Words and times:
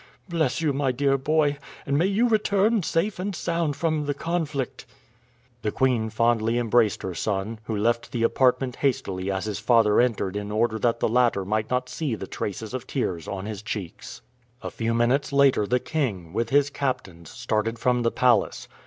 Bless 0.27 0.61
you, 0.61 0.73
my 0.73 0.91
dear 0.91 1.15
boy, 1.15 1.59
and 1.85 1.95
may 1.95 2.07
you 2.07 2.27
return 2.27 2.81
safe 2.81 3.19
and 3.19 3.35
sound 3.35 3.75
from 3.75 4.07
the 4.07 4.15
conflict!" 4.15 4.87
The 5.61 5.71
queen 5.71 6.09
fondly 6.09 6.57
embraced 6.57 7.03
her 7.03 7.13
son, 7.13 7.59
who 7.65 7.77
left 7.77 8.11
the 8.11 8.23
apartment 8.23 8.77
hastily 8.77 9.29
as 9.29 9.45
his 9.45 9.59
father 9.59 9.99
entered 10.01 10.35
in 10.35 10.51
order 10.51 10.79
that 10.79 11.01
the 11.01 11.07
latter 11.07 11.45
might 11.45 11.69
not 11.69 11.87
see 11.87 12.15
the 12.15 12.25
traces 12.25 12.73
of 12.73 12.87
tears 12.87 13.27
on 13.27 13.45
his 13.45 13.61
cheeks. 13.61 14.23
A 14.63 14.71
few 14.71 14.95
minutes 14.95 15.31
later 15.31 15.67
the 15.67 15.79
king, 15.79 16.33
with 16.33 16.49
his 16.49 16.71
captains, 16.71 17.29
started 17.29 17.77
from 17.77 18.01
the 18.01 18.09
palace. 18.09 18.67